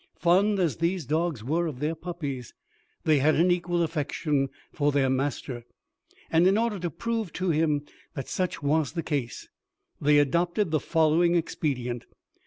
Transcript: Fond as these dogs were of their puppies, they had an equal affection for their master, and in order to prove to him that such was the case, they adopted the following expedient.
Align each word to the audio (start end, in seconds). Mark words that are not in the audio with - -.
Fond 0.19 0.57
as 0.57 0.77
these 0.77 1.05
dogs 1.05 1.43
were 1.43 1.67
of 1.67 1.79
their 1.79 1.93
puppies, 1.93 2.55
they 3.03 3.19
had 3.19 3.35
an 3.35 3.51
equal 3.51 3.83
affection 3.83 4.49
for 4.73 4.91
their 4.91 5.11
master, 5.11 5.63
and 6.31 6.47
in 6.47 6.57
order 6.57 6.79
to 6.79 6.89
prove 6.89 7.31
to 7.33 7.51
him 7.51 7.85
that 8.15 8.27
such 8.27 8.63
was 8.63 8.93
the 8.93 9.03
case, 9.03 9.47
they 10.01 10.17
adopted 10.17 10.71
the 10.71 10.79
following 10.79 11.35
expedient. 11.35 12.07